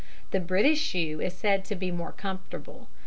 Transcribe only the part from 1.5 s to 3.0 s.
to be more comfortable.